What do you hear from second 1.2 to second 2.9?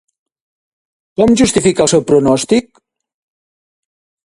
Com justifica el seu pronòstic?